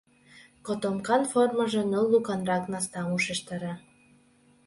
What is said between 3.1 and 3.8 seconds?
ушештара.